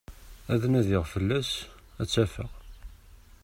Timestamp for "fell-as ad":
1.13-2.07